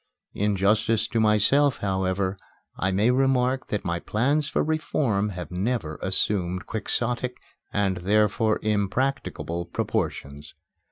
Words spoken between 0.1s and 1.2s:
In justice to